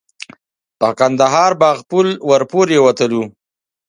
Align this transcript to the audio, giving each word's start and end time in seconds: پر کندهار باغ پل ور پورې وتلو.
پر 0.79 0.91
کندهار 0.99 1.51
باغ 1.61 1.77
پل 1.89 2.07
ور 2.29 2.41
پورې 2.51 2.77
وتلو. 2.85 3.23